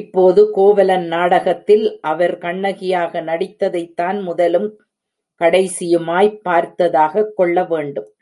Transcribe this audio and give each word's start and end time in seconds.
இப்போது 0.00 0.50
கோவலன் 0.50 1.06
நாடகத்தில் 1.06 2.00
அவர் 2.00 2.38
கண்ணகியாக 2.38 3.20
நடித்ததைத்தான் 3.20 4.22
முதலும் 4.22 4.80
கடைசியுமாய்ப் 5.40 6.40
பார்த்ததாகக் 6.48 7.36
கொள்ளவேண்டும். 7.36 8.10